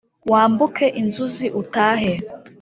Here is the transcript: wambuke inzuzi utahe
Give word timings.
wambuke 0.31 0.85
inzuzi 1.01 1.47
utahe 1.61 2.13